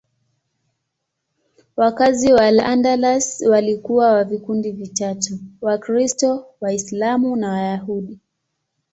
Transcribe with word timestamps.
Wakazi 1.77 2.33
wa 2.33 2.41
Al-Andalus 2.47 3.41
walikuwa 3.41 4.11
wa 4.13 4.23
vikundi 4.23 4.71
vitatu: 4.71 5.39
Wakristo, 5.61 6.45
Waislamu 6.61 7.35
na 7.35 7.49
Wayahudi. 7.51 8.19